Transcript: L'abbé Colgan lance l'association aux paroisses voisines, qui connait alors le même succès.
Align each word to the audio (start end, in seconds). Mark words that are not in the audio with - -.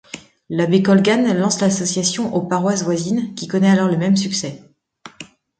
L'abbé 0.49 0.81
Colgan 0.81 1.31
lance 1.37 1.61
l'association 1.61 2.33
aux 2.33 2.41
paroisses 2.41 2.81
voisines, 2.81 3.35
qui 3.35 3.47
connait 3.47 3.69
alors 3.69 3.87
le 3.87 3.97
même 3.99 4.17
succès. 4.17 4.63